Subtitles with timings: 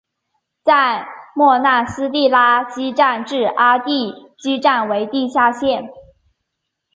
[0.63, 1.05] 在
[1.35, 5.91] 莫纳斯蒂拉基站至阿蒂基站为地下线。